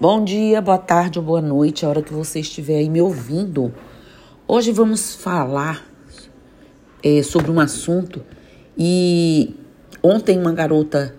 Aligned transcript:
Bom 0.00 0.24
dia, 0.24 0.60
boa 0.60 0.76
tarde 0.76 1.20
ou 1.20 1.24
boa 1.24 1.40
noite, 1.40 1.86
a 1.86 1.88
hora 1.88 2.02
que 2.02 2.12
você 2.12 2.40
estiver 2.40 2.78
aí 2.78 2.90
me 2.90 3.00
ouvindo. 3.00 3.72
Hoje 4.46 4.72
vamos 4.72 5.14
falar 5.14 5.86
é, 7.00 7.22
sobre 7.22 7.48
um 7.48 7.60
assunto 7.60 8.20
e 8.76 9.54
ontem 10.02 10.36
uma 10.36 10.52
garota, 10.52 11.14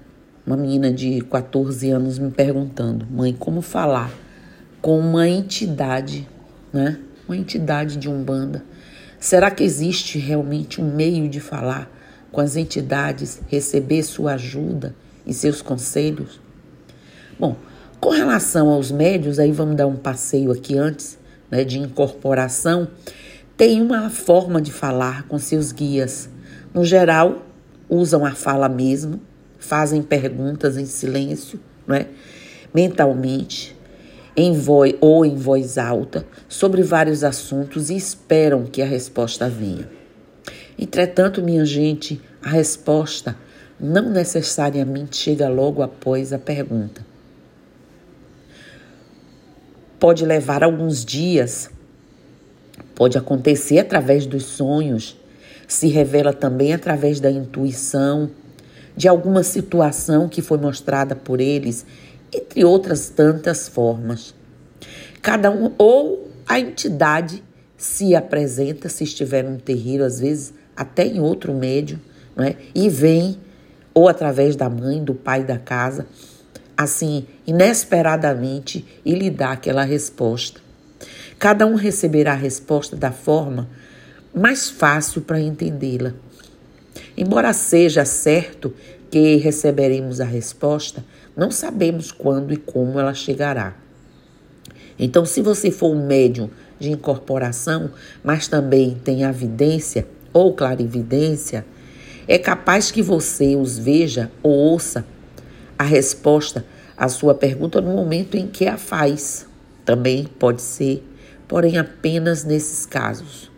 uma 0.46 0.58
menina 0.58 0.92
de 0.92 1.22
14 1.22 1.90
anos 1.90 2.20
me 2.20 2.30
perguntando, 2.30 3.08
mãe, 3.10 3.34
como 3.34 3.62
falar 3.62 4.12
com 4.82 5.00
uma 5.00 5.26
entidade, 5.26 6.28
né? 6.74 7.00
Uma 7.30 7.38
entidade 7.38 7.96
de 7.96 8.10
Umbanda. 8.10 8.62
Será 9.18 9.50
que 9.52 9.64
existe 9.64 10.20
realmente 10.20 10.82
um 10.82 10.94
meio 10.94 11.30
de 11.30 11.40
falar 11.40 11.90
com 12.30 12.42
as 12.42 12.58
entidades, 12.58 13.42
receber 13.48 14.04
sua 14.04 14.34
ajuda 14.34 14.94
e 15.26 15.34
seus 15.34 15.62
conselhos? 15.62 16.42
Bom, 17.40 17.56
com 18.06 18.12
relação 18.12 18.70
aos 18.70 18.92
médios, 18.92 19.40
aí 19.40 19.52
vamos 19.52 19.76
dar 19.76 19.88
um 19.88 19.96
passeio 19.96 20.52
aqui 20.52 20.78
antes, 20.78 21.18
né, 21.50 21.64
de 21.64 21.80
incorporação, 21.80 22.88
tem 23.58 23.82
uma 23.82 24.12
forma 24.12 24.62
de 24.62 24.72
falar 24.72 25.24
com 25.24 25.40
seus 25.40 25.72
guias. 25.72 26.30
No 26.72 26.86
geral, 26.86 27.44
usam 27.90 28.24
a 28.24 28.36
fala 28.36 28.70
mesmo, 28.70 29.20
fazem 29.58 30.04
perguntas 30.04 30.78
em 30.78 30.86
silêncio, 30.86 31.60
né, 31.88 32.06
mentalmente, 32.72 33.76
em 34.38 34.54
voz 34.54 34.94
ou 35.02 35.26
em 35.26 35.36
voz 35.36 35.80
alta, 35.80 36.28
sobre 36.48 36.84
vários 36.84 37.24
assuntos 37.24 37.90
e 37.90 37.96
esperam 37.96 38.68
que 38.68 38.84
a 38.84 38.86
resposta 38.86 39.50
venha. 39.50 39.90
Entretanto, 40.78 41.42
minha 41.42 41.66
gente, 41.66 42.22
a 42.40 42.50
resposta 42.50 43.36
não 43.80 44.12
necessariamente 44.12 45.18
chega 45.18 45.50
logo 45.50 45.82
após 45.82 46.32
a 46.32 46.38
pergunta 46.38 47.04
pode 50.00 50.26
levar 50.26 50.64
alguns 50.64 51.04
dias, 51.04 51.70
pode 52.94 53.18
acontecer 53.18 53.80
através 53.80 54.26
dos 54.26 54.44
sonhos, 54.46 55.18
se 55.68 55.88
revela 55.88 56.34
também 56.34 56.74
através 56.74 57.20
da 57.20 57.32
intuição, 57.32 58.30
de 58.96 59.08
alguma 59.08 59.44
situação 59.44 60.30
que 60.30 60.42
foi 60.42 60.58
mostrada 60.58 61.16
por 61.16 61.42
eles, 61.42 61.86
entre 62.34 62.64
outras 62.64 63.10
tantas 63.10 63.68
formas. 63.68 64.34
Cada 65.22 65.52
um, 65.52 65.72
ou 65.78 66.30
a 66.48 66.60
entidade 66.60 67.44
se 67.78 68.16
apresenta, 68.16 68.88
se 68.88 69.04
estiver 69.04 69.44
num 69.44 69.58
terreiro, 69.58 70.04
às 70.04 70.20
vezes 70.20 70.54
até 70.76 71.06
em 71.06 71.20
outro 71.20 71.54
médio, 71.54 72.00
é? 72.38 72.56
e 72.74 72.90
vem, 72.90 73.38
ou 73.94 74.08
através 74.08 74.56
da 74.56 74.70
mãe, 74.70 75.04
do 75.04 75.14
pai 75.14 75.44
da 75.44 75.58
casa, 75.58 76.06
assim, 76.78 77.26
inesperadamente 77.46 78.86
e 79.06 79.14
lhe 79.14 79.30
dá 79.30 79.52
aquela 79.52 79.84
resposta. 79.84 80.60
Cada 81.38 81.66
um 81.66 81.76
receberá 81.76 82.32
a 82.32 82.36
resposta 82.36 82.96
da 82.96 83.12
forma 83.12 83.70
mais 84.34 84.70
fácil 84.70 85.22
para 85.22 85.40
entendê-la. 85.40 86.14
Embora 87.18 87.54
seja 87.54 88.04
certo 88.04 88.74
que 89.10 89.36
receberemos 89.38 90.20
a 90.20 90.26
resposta, 90.26 91.04
não 91.36 91.52
sabemos 91.52 92.12
quando 92.12 92.54
e 92.54 92.58
como 92.58 93.00
ela 93.00 93.14
chegará. 93.14 93.76
Então, 94.98 95.26
se 95.26 95.42
você 95.42 95.72
for 95.72 95.94
um 95.94 96.06
médium 96.06 96.50
de 96.80 96.92
incorporação, 96.92 97.92
mas 98.24 98.48
também 98.48 98.98
tem 99.04 99.24
evidência 99.24 100.08
ou 100.34 100.54
clarividência, 100.54 101.66
é 102.28 102.38
capaz 102.38 102.92
que 102.92 103.02
você 103.02 103.56
os 103.56 103.78
veja 103.78 104.32
ou 104.42 104.52
ouça 104.52 105.06
a 105.78 105.84
resposta 105.84 106.66
à 106.98 107.08
sua 107.08 107.34
pergunta 107.34 107.82
no 107.82 107.96
momento 107.96 108.36
em 108.38 108.48
que 108.48 108.68
a 108.68 108.78
faz. 108.78 109.48
Também 109.84 110.26
pode 110.26 110.62
ser, 110.62 111.04
porém 111.48 111.78
apenas 111.78 112.44
nesses 112.44 112.86
casos. 112.86 113.52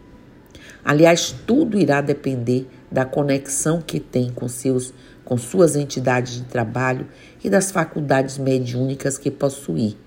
Aliás, 0.83 1.35
tudo 1.45 1.77
irá 1.77 2.01
depender 2.01 2.67
da 2.91 3.05
conexão 3.05 3.81
que 3.81 3.99
tem 3.99 4.31
com 4.31 4.47
seus 4.47 4.93
com 5.27 5.37
suas 5.37 5.75
entidades 5.75 6.35
de 6.35 6.43
trabalho 6.43 7.05
e 7.43 7.49
das 7.49 7.69
faculdades 7.69 8.37
mediúnicas 8.37 9.17
que 9.17 9.29
possuir. 9.29 9.97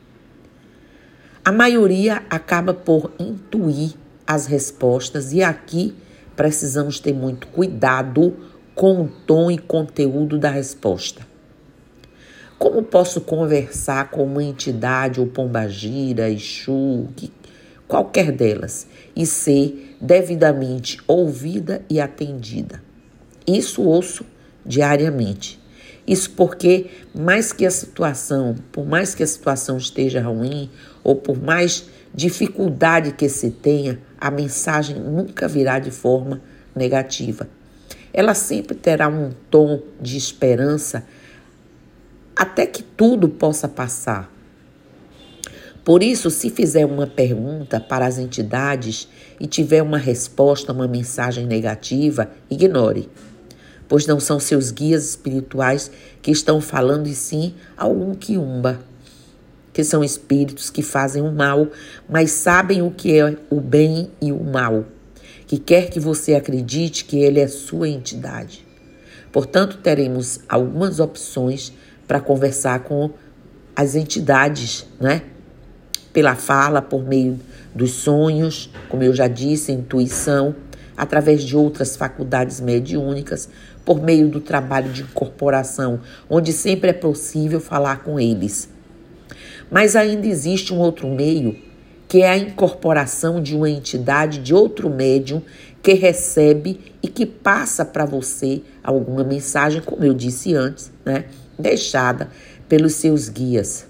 A 1.44 1.52
maioria 1.52 2.22
acaba 2.30 2.72
por 2.72 3.12
intuir 3.18 3.92
as 4.26 4.46
respostas 4.46 5.34
e 5.34 5.42
aqui 5.42 5.94
precisamos 6.34 6.98
ter 7.00 7.12
muito 7.12 7.48
cuidado 7.48 8.34
com 8.74 9.02
o 9.02 9.08
tom 9.08 9.50
e 9.50 9.58
conteúdo 9.58 10.38
da 10.38 10.48
resposta. 10.48 11.29
Como 12.60 12.82
posso 12.82 13.22
conversar 13.22 14.10
com 14.10 14.22
uma 14.22 14.44
entidade 14.44 15.18
ou 15.18 15.26
pombagira, 15.26 16.28
Exu, 16.28 17.08
que, 17.16 17.32
qualquer 17.88 18.30
delas, 18.30 18.86
e 19.16 19.24
ser 19.24 19.96
devidamente 19.98 20.98
ouvida 21.08 21.80
e 21.88 21.98
atendida? 21.98 22.82
Isso 23.46 23.80
ouço 23.80 24.26
diariamente. 24.64 25.58
Isso 26.06 26.32
porque, 26.32 26.90
mais 27.14 27.50
que 27.50 27.64
a 27.64 27.70
situação, 27.70 28.54
por 28.70 28.84
mais 28.84 29.14
que 29.14 29.22
a 29.22 29.26
situação 29.26 29.78
esteja 29.78 30.20
ruim, 30.20 30.68
ou 31.02 31.16
por 31.16 31.42
mais 31.42 31.86
dificuldade 32.14 33.12
que 33.12 33.30
se 33.30 33.50
tenha, 33.50 33.98
a 34.20 34.30
mensagem 34.30 35.00
nunca 35.00 35.48
virá 35.48 35.78
de 35.78 35.90
forma 35.90 36.42
negativa. 36.76 37.48
Ela 38.12 38.34
sempre 38.34 38.74
terá 38.74 39.08
um 39.08 39.30
tom 39.50 39.80
de 39.98 40.18
esperança 40.18 41.06
até 42.40 42.64
que 42.64 42.82
tudo 42.82 43.28
possa 43.28 43.68
passar. 43.68 44.32
Por 45.84 46.02
isso, 46.02 46.30
se 46.30 46.48
fizer 46.48 46.86
uma 46.86 47.06
pergunta 47.06 47.78
para 47.78 48.06
as 48.06 48.16
entidades 48.16 49.06
e 49.38 49.46
tiver 49.46 49.82
uma 49.82 49.98
resposta, 49.98 50.72
uma 50.72 50.88
mensagem 50.88 51.46
negativa, 51.46 52.30
ignore, 52.48 53.10
pois 53.86 54.06
não 54.06 54.18
são 54.18 54.40
seus 54.40 54.70
guias 54.70 55.10
espirituais 55.10 55.90
que 56.22 56.30
estão 56.30 56.62
falando, 56.62 57.08
e 57.08 57.14
sim 57.14 57.54
algum 57.76 58.14
quiumba, 58.14 58.80
que 59.70 59.84
são 59.84 60.02
espíritos 60.02 60.70
que 60.70 60.80
fazem 60.80 61.20
o 61.20 61.30
mal, 61.30 61.68
mas 62.08 62.30
sabem 62.30 62.80
o 62.80 62.90
que 62.90 63.20
é 63.20 63.36
o 63.50 63.60
bem 63.60 64.10
e 64.18 64.32
o 64.32 64.42
mal, 64.42 64.86
que 65.46 65.58
quer 65.58 65.90
que 65.90 66.00
você 66.00 66.34
acredite 66.34 67.04
que 67.04 67.18
ele 67.18 67.38
é 67.38 67.48
sua 67.48 67.86
entidade. 67.86 68.66
Portanto, 69.30 69.76
teremos 69.82 70.40
algumas 70.48 71.00
opções 71.00 71.74
para 72.10 72.18
conversar 72.18 72.80
com 72.80 73.10
as 73.76 73.94
entidades, 73.94 74.84
né? 74.98 75.22
Pela 76.12 76.34
fala, 76.34 76.82
por 76.82 77.06
meio 77.06 77.38
dos 77.72 77.92
sonhos, 77.92 78.68
como 78.88 79.04
eu 79.04 79.14
já 79.14 79.28
disse, 79.28 79.70
intuição, 79.70 80.56
através 80.96 81.44
de 81.44 81.56
outras 81.56 81.94
faculdades 81.94 82.60
mediúnicas, 82.60 83.48
por 83.84 84.02
meio 84.02 84.26
do 84.26 84.40
trabalho 84.40 84.90
de 84.90 85.02
incorporação, 85.02 86.00
onde 86.28 86.52
sempre 86.52 86.90
é 86.90 86.92
possível 86.92 87.60
falar 87.60 88.02
com 88.02 88.18
eles. 88.18 88.68
Mas 89.70 89.94
ainda 89.94 90.26
existe 90.26 90.74
um 90.74 90.78
outro 90.78 91.06
meio, 91.06 91.56
que 92.08 92.22
é 92.22 92.28
a 92.30 92.36
incorporação 92.36 93.40
de 93.40 93.54
uma 93.54 93.70
entidade 93.70 94.40
de 94.40 94.52
outro 94.52 94.90
médium 94.90 95.40
que 95.80 95.92
recebe 95.92 96.80
e 97.00 97.06
que 97.06 97.24
passa 97.24 97.84
para 97.84 98.04
você 98.04 98.62
alguma 98.82 99.22
mensagem, 99.22 99.80
como 99.80 100.04
eu 100.04 100.12
disse 100.12 100.56
antes, 100.56 100.90
né? 101.04 101.26
Deixada 101.60 102.28
pelos 102.68 102.94
seus 102.94 103.28
guias. 103.28 103.86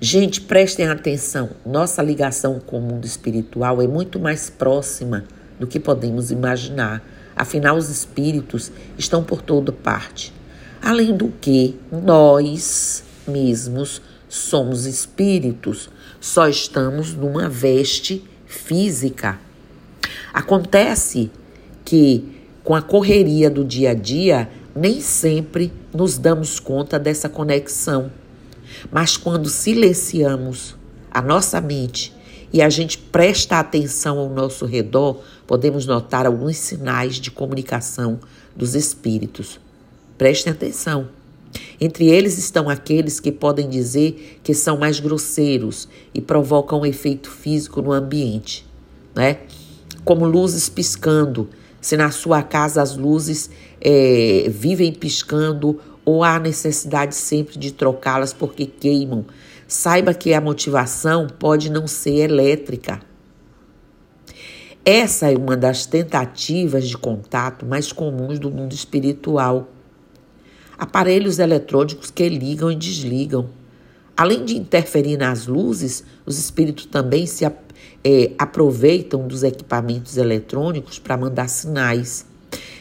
Gente, 0.00 0.40
prestem 0.40 0.88
atenção. 0.88 1.50
Nossa 1.64 2.02
ligação 2.02 2.58
com 2.58 2.78
o 2.78 2.80
mundo 2.80 3.04
espiritual 3.04 3.82
é 3.82 3.86
muito 3.86 4.18
mais 4.18 4.48
próxima 4.48 5.24
do 5.58 5.66
que 5.66 5.78
podemos 5.78 6.30
imaginar. 6.30 7.04
Afinal, 7.36 7.76
os 7.76 7.90
espíritos 7.90 8.72
estão 8.96 9.22
por 9.22 9.42
toda 9.42 9.72
parte. 9.72 10.32
Além 10.80 11.14
do 11.14 11.28
que, 11.28 11.76
nós 11.92 13.04
mesmos 13.28 14.00
somos 14.26 14.86
espíritos, 14.86 15.90
só 16.18 16.48
estamos 16.48 17.14
numa 17.14 17.48
veste 17.48 18.24
física. 18.46 19.38
Acontece 20.32 21.30
que, 21.84 22.40
com 22.64 22.74
a 22.74 22.80
correria 22.80 23.50
do 23.50 23.64
dia 23.64 23.90
a 23.90 23.94
dia, 23.94 24.48
nem 24.74 25.00
sempre 25.00 25.70
nos 25.92 26.18
damos 26.18 26.58
conta 26.60 26.98
dessa 26.98 27.28
conexão. 27.28 28.10
Mas 28.90 29.16
quando 29.16 29.48
silenciamos 29.48 30.76
a 31.10 31.20
nossa 31.20 31.60
mente 31.60 32.14
e 32.52 32.62
a 32.62 32.68
gente 32.68 32.98
presta 32.98 33.58
atenção 33.58 34.18
ao 34.18 34.28
nosso 34.28 34.66
redor, 34.66 35.20
podemos 35.46 35.86
notar 35.86 36.26
alguns 36.26 36.56
sinais 36.56 37.16
de 37.16 37.30
comunicação 37.30 38.20
dos 38.54 38.74
espíritos. 38.74 39.60
Prestem 40.16 40.52
atenção. 40.52 41.08
Entre 41.80 42.08
eles 42.08 42.38
estão 42.38 42.68
aqueles 42.68 43.18
que 43.18 43.32
podem 43.32 43.68
dizer 43.68 44.38
que 44.42 44.54
são 44.54 44.76
mais 44.76 45.00
grosseiros 45.00 45.88
e 46.14 46.20
provocam 46.20 46.80
um 46.80 46.86
efeito 46.86 47.30
físico 47.30 47.82
no 47.82 47.92
ambiente, 47.92 48.64
né? 49.14 49.38
Como 50.04 50.26
luzes 50.26 50.68
piscando, 50.68 51.48
se 51.80 51.96
na 51.96 52.10
sua 52.10 52.42
casa 52.42 52.82
as 52.82 52.96
luzes 52.96 53.50
é, 53.80 54.46
vivem 54.48 54.92
piscando 54.92 55.80
ou 56.04 56.22
há 56.24 56.38
necessidade 56.38 57.14
sempre 57.14 57.58
de 57.58 57.72
trocá-las 57.72 58.32
porque 58.32 58.66
queimam, 58.66 59.24
saiba 59.66 60.12
que 60.12 60.34
a 60.34 60.40
motivação 60.40 61.26
pode 61.26 61.70
não 61.70 61.86
ser 61.86 62.30
elétrica. 62.30 63.00
Essa 64.84 65.30
é 65.30 65.36
uma 65.36 65.56
das 65.56 65.86
tentativas 65.86 66.88
de 66.88 66.96
contato 66.96 67.66
mais 67.66 67.92
comuns 67.92 68.38
do 68.38 68.50
mundo 68.50 68.72
espiritual. 68.72 69.68
Aparelhos 70.78 71.38
eletrônicos 71.38 72.10
que 72.10 72.28
ligam 72.28 72.72
e 72.72 72.74
desligam. 72.74 73.50
Além 74.16 74.44
de 74.44 74.56
interferir 74.56 75.16
nas 75.16 75.46
luzes, 75.46 76.02
os 76.26 76.38
espíritos 76.38 76.86
também 76.86 77.26
se 77.26 77.44
é, 78.04 78.32
aproveitam 78.38 79.26
dos 79.26 79.42
equipamentos 79.42 80.16
eletrônicos 80.16 80.98
para 80.98 81.16
mandar 81.16 81.48
sinais. 81.48 82.26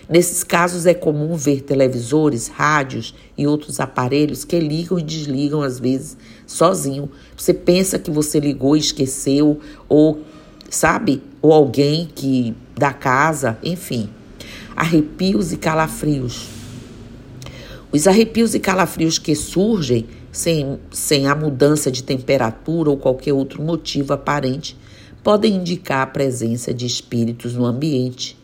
Nesses 0.09 0.43
casos, 0.43 0.87
é 0.87 0.93
comum 0.93 1.35
ver 1.35 1.61
televisores, 1.61 2.47
rádios 2.47 3.13
e 3.37 3.45
outros 3.45 3.79
aparelhos 3.79 4.43
que 4.43 4.59
ligam 4.59 4.97
e 4.97 5.03
desligam, 5.03 5.61
às 5.61 5.79
vezes, 5.79 6.17
sozinho. 6.47 7.11
Você 7.37 7.53
pensa 7.53 7.99
que 7.99 8.09
você 8.09 8.39
ligou 8.39 8.75
e 8.75 8.79
esqueceu, 8.79 9.59
ou 9.87 10.21
sabe? 10.67 11.21
Ou 11.41 11.53
alguém 11.53 12.09
que 12.15 12.55
da 12.75 12.91
casa, 12.91 13.59
enfim. 13.61 14.09
Arrepios 14.75 15.53
e 15.53 15.57
calafrios. 15.57 16.47
Os 17.91 18.07
arrepios 18.07 18.55
e 18.55 18.59
calafrios 18.59 19.19
que 19.19 19.35
surgem 19.35 20.07
sem, 20.31 20.79
sem 20.91 21.27
a 21.27 21.35
mudança 21.35 21.91
de 21.91 22.03
temperatura 22.03 22.89
ou 22.89 22.97
qualquer 22.97 23.33
outro 23.33 23.61
motivo 23.61 24.13
aparente 24.13 24.77
podem 25.23 25.55
indicar 25.55 26.01
a 26.01 26.07
presença 26.07 26.73
de 26.73 26.85
espíritos 26.85 27.53
no 27.53 27.65
ambiente. 27.65 28.37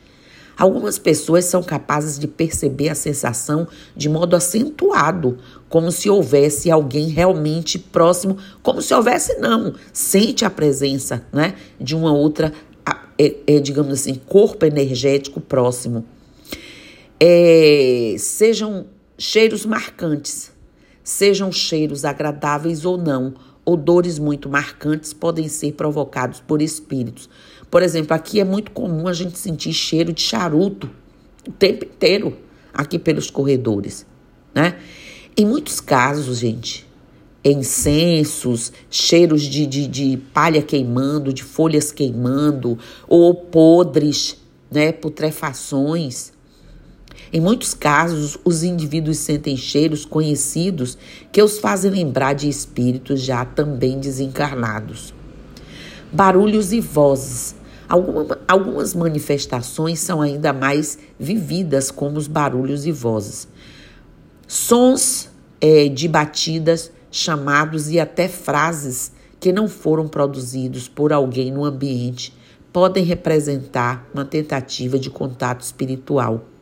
Algumas 0.57 0.97
pessoas 0.97 1.45
são 1.45 1.61
capazes 1.61 2.17
de 2.17 2.27
perceber 2.27 2.89
a 2.89 2.95
sensação 2.95 3.67
de 3.95 4.07
modo 4.07 4.35
acentuado, 4.35 5.37
como 5.67 5.91
se 5.91 6.09
houvesse 6.09 6.71
alguém 6.71 7.09
realmente 7.09 7.77
próximo, 7.77 8.37
como 8.63 8.81
se 8.81 8.93
houvesse 8.93 9.35
não, 9.39 9.73
sente 9.91 10.45
a 10.45 10.49
presença, 10.49 11.25
né, 11.31 11.55
de 11.79 11.93
uma 11.93 12.13
outra, 12.13 12.53
é, 13.17 13.35
é, 13.45 13.59
digamos 13.59 13.93
assim, 13.93 14.15
corpo 14.15 14.65
energético 14.65 15.41
próximo. 15.41 16.05
É, 17.19 18.15
sejam 18.17 18.85
cheiros 19.17 19.65
marcantes, 19.65 20.51
sejam 21.05 21.51
cheiros 21.51 22.03
agradáveis 22.03 22.83
ou 22.83 22.97
não, 22.97 23.35
odores 23.63 24.17
muito 24.17 24.49
marcantes 24.49 25.13
podem 25.13 25.47
ser 25.47 25.73
provocados 25.73 26.41
por 26.41 26.63
espíritos. 26.63 27.29
Por 27.69 27.83
exemplo, 27.83 28.15
aqui 28.15 28.39
é 28.39 28.43
muito 28.43 28.71
comum 28.71 29.07
a 29.07 29.13
gente 29.13 29.37
sentir 29.37 29.71
cheiro 29.71 30.11
de 30.11 30.21
charuto 30.21 30.89
o 31.47 31.51
tempo 31.51 31.85
inteiro 31.85 32.35
aqui 32.73 32.97
pelos 32.97 33.29
corredores, 33.29 34.05
né? 34.53 34.79
Em 35.37 35.45
muitos 35.45 35.79
casos, 35.79 36.39
gente, 36.39 36.87
incensos, 37.43 38.71
cheiros 38.89 39.43
de, 39.43 39.67
de, 39.67 39.87
de 39.87 40.17
palha 40.33 40.61
queimando, 40.61 41.31
de 41.31 41.43
folhas 41.43 41.91
queimando, 41.91 42.79
ou 43.07 43.35
podres, 43.35 44.37
né? 44.71 44.91
Putrefações. 44.91 46.33
Em 47.35 47.41
muitos 47.41 47.73
casos, 47.73 48.37
os 48.45 48.63
indivíduos 48.63 49.17
sentem 49.17 49.57
cheiros 49.57 50.05
conhecidos 50.05 50.97
que 51.33 51.43
os 51.43 51.59
fazem 51.59 51.91
lembrar 51.91 52.31
de 52.31 52.47
espíritos 52.47 53.19
já 53.19 53.43
também 53.43 53.99
desencarnados. 53.99 55.13
Barulhos 56.13 56.71
e 56.71 56.79
vozes. 56.79 57.53
Alguma, 57.89 58.39
algumas 58.47 58.93
manifestações 58.93 59.99
são 59.99 60.21
ainda 60.21 60.53
mais 60.53 60.97
vividas, 61.19 61.91
como 61.91 62.17
os 62.17 62.25
barulhos 62.25 62.85
e 62.85 62.93
vozes. 62.93 63.49
Sons 64.47 65.29
é, 65.59 65.89
de 65.89 66.07
batidas, 66.07 66.89
chamados 67.11 67.89
e 67.89 67.99
até 67.99 68.29
frases 68.29 69.11
que 69.41 69.51
não 69.51 69.67
foram 69.67 70.07
produzidos 70.07 70.87
por 70.87 71.11
alguém 71.11 71.51
no 71.51 71.65
ambiente 71.65 72.33
podem 72.71 73.03
representar 73.03 74.09
uma 74.13 74.23
tentativa 74.23 74.97
de 74.97 75.09
contato 75.09 75.59
espiritual. 75.59 76.54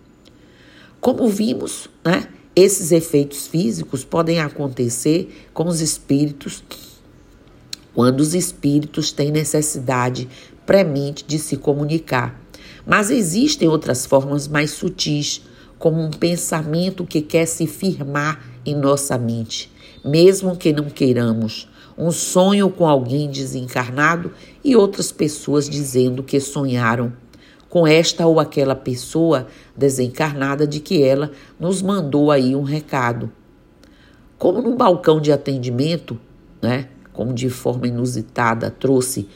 Como 1.03 1.27
vimos, 1.27 1.89
né, 2.01 2.29
esses 2.55 2.93
efeitos 2.93 3.45
físicos 3.45 4.05
podem 4.05 4.39
acontecer 4.39 5.49
com 5.53 5.67
os 5.67 5.81
espíritos 5.81 6.63
quando 7.93 8.21
os 8.21 8.33
espíritos 8.33 9.11
têm 9.11 9.29
necessidade 9.29 10.29
premente 10.65 11.25
de 11.25 11.37
se 11.39 11.57
comunicar. 11.57 12.41
Mas 12.87 13.11
existem 13.11 13.67
outras 13.67 14.05
formas 14.05 14.47
mais 14.47 14.71
sutis, 14.71 15.41
como 15.77 16.01
um 16.01 16.09
pensamento 16.09 17.03
que 17.03 17.21
quer 17.21 17.47
se 17.47 17.67
firmar 17.67 18.41
em 18.65 18.73
nossa 18.73 19.17
mente, 19.17 19.69
mesmo 20.05 20.55
que 20.55 20.71
não 20.71 20.85
queiramos, 20.85 21.67
um 21.97 22.13
sonho 22.13 22.69
com 22.69 22.87
alguém 22.87 23.29
desencarnado 23.29 24.31
e 24.63 24.73
outras 24.73 25.11
pessoas 25.11 25.69
dizendo 25.69 26.23
que 26.23 26.39
sonharam 26.39 27.11
com 27.73 27.87
esta 27.87 28.27
ou 28.27 28.39
aquela 28.39 28.75
pessoa 28.75 29.47
desencarnada 29.75 30.67
de 30.67 30.79
que 30.79 31.01
ela 31.01 31.31
nos 31.59 31.81
mandou 31.81 32.29
aí 32.29 32.55
um 32.55 32.61
recado. 32.61 33.31
Como 34.37 34.61
no 34.61 34.75
balcão 34.75 35.19
de 35.19 35.31
atendimento, 35.31 36.19
né, 36.61 36.87
como 37.11 37.33
de 37.33 37.49
forma 37.49 37.87
inusitada 37.87 38.69
trouxe 38.69 39.27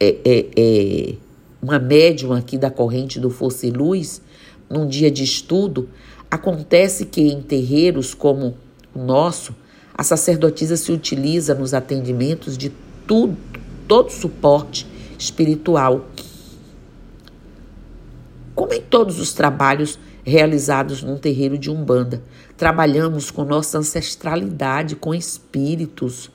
é, 0.00 0.16
é, 0.24 0.46
é, 0.56 1.14
uma 1.62 1.78
médium 1.78 2.32
aqui 2.32 2.58
da 2.58 2.68
corrente 2.68 3.20
do 3.20 3.30
Fosse 3.30 3.70
Luz, 3.70 4.20
num 4.68 4.84
dia 4.84 5.08
de 5.08 5.22
estudo, 5.22 5.88
acontece 6.28 7.06
que 7.06 7.28
em 7.28 7.40
terreiros 7.40 8.12
como 8.12 8.56
o 8.92 8.98
nosso, 8.98 9.54
a 9.94 10.02
sacerdotisa 10.02 10.76
se 10.76 10.90
utiliza 10.90 11.54
nos 11.54 11.74
atendimentos 11.74 12.58
de 12.58 12.72
tudo, 13.06 13.36
todo 13.86 14.10
suporte 14.10 14.84
espiritual 15.16 16.06
como 18.56 18.72
em 18.72 18.80
todos 18.80 19.20
os 19.20 19.34
trabalhos 19.34 19.98
realizados 20.24 21.02
num 21.02 21.18
terreiro 21.18 21.58
de 21.58 21.70
Umbanda, 21.70 22.22
trabalhamos 22.56 23.30
com 23.30 23.44
nossa 23.44 23.78
ancestralidade, 23.78 24.96
com 24.96 25.14
espíritos, 25.14 26.30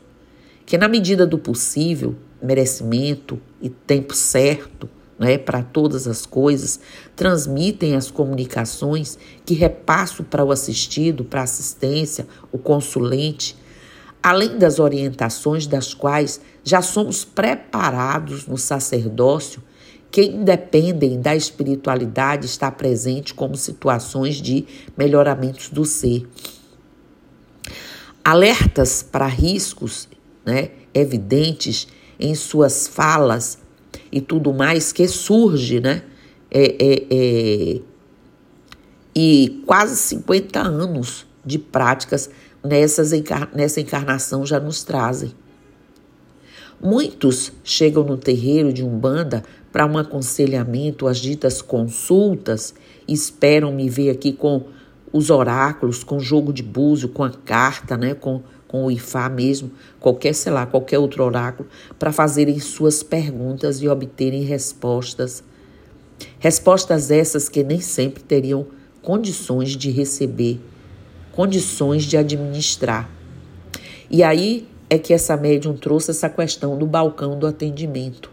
que 0.63 0.77
na 0.77 0.87
medida 0.87 1.25
do 1.25 1.39
possível, 1.39 2.15
merecimento 2.39 3.41
e 3.59 3.69
tempo 3.69 4.13
certo, 4.13 4.87
né, 5.17 5.37
para 5.37 5.63
todas 5.63 6.07
as 6.07 6.25
coisas, 6.25 6.79
transmitem 7.15 7.95
as 7.95 8.11
comunicações 8.11 9.17
que 9.43 9.55
repasso 9.55 10.23
para 10.23 10.45
o 10.45 10.51
assistido, 10.51 11.25
para 11.25 11.41
a 11.41 11.43
assistência, 11.43 12.27
o 12.51 12.57
consulente, 12.59 13.57
além 14.21 14.59
das 14.59 14.77
orientações 14.79 15.65
das 15.65 15.93
quais 15.93 16.39
já 16.63 16.83
somos 16.83 17.25
preparados 17.25 18.45
no 18.45 18.57
sacerdócio 18.57 19.61
que 20.11 20.23
independem 20.23 21.21
da 21.21 21.35
espiritualidade 21.35 22.45
está 22.45 22.69
presente 22.69 23.33
como 23.33 23.55
situações 23.55 24.35
de 24.35 24.65
melhoramentos 24.97 25.69
do 25.69 25.85
ser. 25.85 26.27
Alertas 28.23 29.01
para 29.01 29.25
riscos 29.25 30.09
né, 30.45 30.71
evidentes 30.93 31.87
em 32.19 32.35
suas 32.35 32.87
falas 32.87 33.57
e 34.11 34.19
tudo 34.19 34.53
mais 34.53 34.91
que 34.91 35.07
surge, 35.07 35.79
né? 35.79 36.03
É, 36.53 36.63
é, 36.63 37.07
é, 37.09 37.81
e 39.15 39.63
quase 39.65 39.95
50 39.95 40.59
anos 40.59 41.25
de 41.45 41.57
práticas 41.57 42.29
nessas 42.63 43.11
nessa 43.53 43.79
encarnação 43.79 44.45
já 44.45 44.59
nos 44.59 44.83
trazem. 44.83 45.33
Muitos 46.83 47.51
chegam 47.63 48.03
no 48.03 48.17
terreiro 48.17 48.73
de 48.73 48.83
Umbanda 48.83 49.43
para 49.71 49.85
um 49.85 49.99
aconselhamento, 49.99 51.07
as 51.07 51.19
ditas 51.19 51.61
consultas, 51.61 52.73
esperam 53.07 53.71
me 53.71 53.87
ver 53.87 54.09
aqui 54.09 54.33
com 54.33 54.63
os 55.13 55.29
oráculos, 55.29 56.03
com 56.03 56.19
jogo 56.19 56.51
de 56.51 56.63
búzio, 56.63 57.09
com 57.09 57.23
a 57.23 57.29
carta, 57.29 57.95
né, 57.95 58.15
com, 58.15 58.41
com 58.67 58.85
o 58.85 58.91
Ifá 58.91 59.29
mesmo, 59.29 59.69
qualquer, 59.99 60.33
sei 60.33 60.51
lá, 60.51 60.65
qualquer 60.65 60.97
outro 60.97 61.23
oráculo, 61.23 61.69
para 61.99 62.11
fazerem 62.11 62.59
suas 62.59 63.03
perguntas 63.03 63.81
e 63.83 63.87
obterem 63.87 64.41
respostas. 64.41 65.43
Respostas 66.39 67.11
essas 67.11 67.47
que 67.47 67.63
nem 67.63 67.79
sempre 67.79 68.23
teriam 68.23 68.65
condições 69.03 69.71
de 69.71 69.91
receber, 69.91 70.59
condições 71.31 72.05
de 72.05 72.17
administrar. 72.17 73.07
E 74.09 74.23
aí 74.23 74.67
é 74.91 74.99
que 74.99 75.11
essa 75.11 75.35
médium 75.35 75.75
trouxe 75.75 76.11
essa 76.11 76.29
questão 76.29 76.77
do 76.77 76.85
balcão 76.85 77.39
do 77.39 77.47
atendimento 77.47 78.29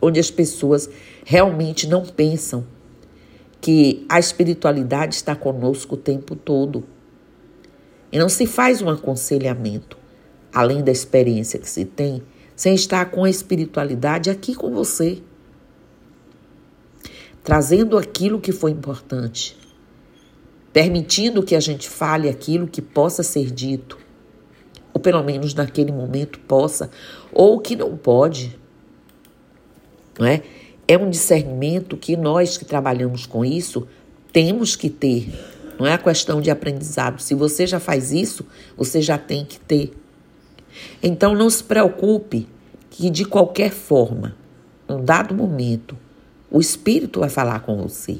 onde 0.00 0.18
as 0.20 0.30
pessoas 0.30 0.88
realmente 1.24 1.86
não 1.86 2.04
pensam 2.04 2.64
que 3.60 4.06
a 4.08 4.18
espiritualidade 4.18 5.14
está 5.14 5.34
conosco 5.34 5.94
o 5.94 5.98
tempo 5.98 6.36
todo. 6.36 6.84
E 8.10 8.18
não 8.18 8.28
se 8.28 8.46
faz 8.46 8.80
um 8.80 8.88
aconselhamento, 8.88 9.98
além 10.52 10.82
da 10.82 10.92
experiência 10.92 11.58
que 11.58 11.68
se 11.68 11.84
tem, 11.84 12.22
sem 12.54 12.74
estar 12.74 13.10
com 13.10 13.24
a 13.24 13.30
espiritualidade 13.30 14.30
aqui 14.30 14.54
com 14.54 14.70
você, 14.70 15.18
trazendo 17.42 17.98
aquilo 17.98 18.40
que 18.40 18.52
foi 18.52 18.70
importante. 18.70 19.56
permitindo 20.70 21.42
que 21.42 21.56
a 21.56 21.60
gente 21.60 21.88
fale 21.88 22.28
aquilo 22.28 22.68
que 22.68 22.80
possa 22.80 23.22
ser 23.24 23.50
dito, 23.50 23.98
ou 24.98 25.00
pelo 25.00 25.22
menos 25.22 25.54
naquele 25.54 25.92
momento 25.92 26.40
possa, 26.40 26.90
ou 27.32 27.60
que 27.60 27.76
não 27.76 27.96
pode. 27.96 28.58
Não 30.18 30.26
é? 30.26 30.42
é 30.88 30.98
um 30.98 31.08
discernimento 31.08 31.96
que 31.96 32.16
nós 32.16 32.58
que 32.58 32.64
trabalhamos 32.64 33.24
com 33.24 33.44
isso 33.44 33.86
temos 34.32 34.74
que 34.74 34.90
ter. 34.90 35.32
Não 35.78 35.86
é 35.86 35.92
a 35.92 35.98
questão 35.98 36.40
de 36.40 36.50
aprendizado. 36.50 37.20
Se 37.20 37.34
você 37.34 37.66
já 37.66 37.78
faz 37.78 38.10
isso, 38.10 38.44
você 38.76 39.00
já 39.00 39.16
tem 39.16 39.44
que 39.44 39.60
ter. 39.60 39.92
Então 41.00 41.34
não 41.34 41.48
se 41.48 41.62
preocupe 41.62 42.48
que 42.90 43.08
de 43.08 43.24
qualquer 43.24 43.70
forma, 43.70 44.34
num 44.88 45.04
dado 45.04 45.32
momento, 45.32 45.96
o 46.50 46.60
Espírito 46.60 47.20
vai 47.20 47.28
falar 47.28 47.60
com 47.60 47.76
você. 47.76 48.18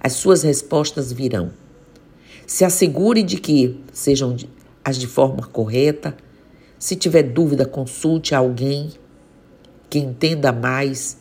As 0.00 0.14
suas 0.14 0.42
respostas 0.42 1.12
virão. 1.12 1.50
Se 2.46 2.64
assegure 2.64 3.22
de 3.22 3.36
que 3.36 3.78
sejam 3.92 4.34
as 4.84 4.98
de 4.98 5.06
forma 5.06 5.46
correta. 5.46 6.16
Se 6.78 6.96
tiver 6.96 7.22
dúvida, 7.22 7.66
consulte 7.66 8.34
alguém 8.34 8.90
que 9.88 9.98
entenda 9.98 10.52
mais. 10.52 11.18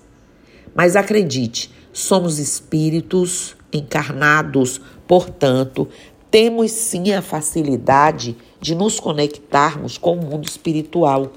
Mas 0.73 0.95
acredite, 0.95 1.71
somos 1.91 2.39
espíritos 2.39 3.55
encarnados, 3.71 4.79
portanto, 5.07 5.87
temos 6.31 6.71
sim 6.71 7.11
a 7.11 7.21
facilidade 7.21 8.37
de 8.61 8.75
nos 8.75 8.99
conectarmos 8.99 9.97
com 9.97 10.17
o 10.17 10.25
mundo 10.25 10.47
espiritual. 10.47 11.31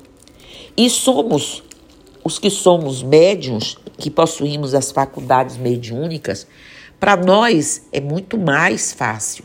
E 0.76 0.88
somos 0.90 1.62
os 2.24 2.38
que 2.38 2.50
somos 2.50 3.02
médiums, 3.02 3.76
que 3.98 4.10
possuímos 4.10 4.74
as 4.74 4.92
faculdades 4.92 5.56
mediúnicas, 5.56 6.46
para 7.00 7.16
nós 7.16 7.88
é 7.92 8.00
muito 8.00 8.38
mais 8.38 8.92
fácil. 8.92 9.44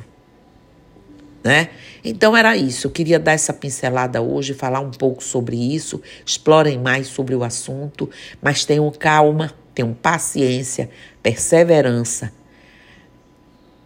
Né? 1.47 1.69
Então 2.03 2.35
era 2.35 2.57
isso. 2.57 2.87
Eu 2.87 2.91
queria 2.91 3.17
dar 3.17 3.31
essa 3.31 3.53
pincelada 3.53 4.21
hoje, 4.21 4.53
falar 4.53 4.81
um 4.81 4.91
pouco 4.91 5.23
sobre 5.23 5.55
isso. 5.55 6.01
Explorem 6.25 6.77
mais 6.77 7.07
sobre 7.07 7.33
o 7.33 7.41
assunto, 7.41 8.09
mas 8.41 8.65
tenham 8.65 8.91
calma, 8.91 9.53
tenham 9.73 9.93
paciência, 9.93 10.89
perseverança. 11.23 12.33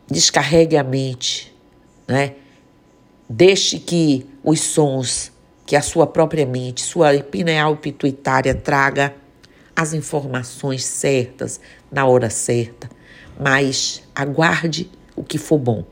Descarregue 0.10 0.75
a 0.75 0.84
mente, 0.84 1.56
né? 2.08 2.34
Deixe 3.30 3.77
que 3.77 4.25
os 4.44 4.60
sons 4.60 5.32
que 5.63 5.75
a 5.75 5.84
sua 5.84 6.08
própria 6.08 6.48
mente, 6.48 6.82
sua 6.82 7.13
pineal 7.20 7.77
pituitária 7.77 8.56
traga 8.56 9.13
as 9.75 9.94
informações 9.94 10.84
certas 10.84 11.62
na 11.91 12.08
hora 12.08 12.32
certa, 12.32 12.89
mas 13.39 14.01
aguarde 14.15 14.89
o 15.15 15.24
que 15.24 15.38
for 15.38 15.60
bom, 15.60 15.86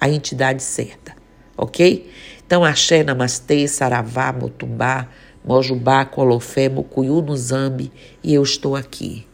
a 0.00 0.08
entidade 0.08 0.62
certa, 0.62 1.14
ok? 1.56 2.10
Então, 2.46 2.64
axé, 2.64 3.04
namastê, 3.04 3.68
saravá, 3.68 4.32
motumbá, 4.32 5.08
mojubá, 5.44 6.04
colofé, 6.04 6.68
mucuyu, 6.68 7.20
no 7.22 7.36
zambi, 7.36 7.92
e 8.24 8.34
eu 8.34 8.42
estou 8.42 8.74
aqui. 8.74 9.29